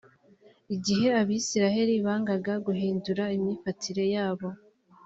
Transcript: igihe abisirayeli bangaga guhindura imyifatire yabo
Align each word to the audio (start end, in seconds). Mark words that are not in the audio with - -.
igihe 0.75 1.07
abisirayeli 1.21 1.95
bangaga 2.05 2.53
guhindura 2.65 3.23
imyifatire 3.35 4.03
yabo 4.15 4.47